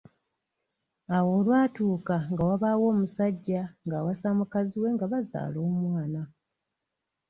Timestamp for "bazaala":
5.11-5.57